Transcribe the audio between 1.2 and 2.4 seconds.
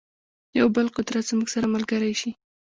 زموږ سره ملګری شي.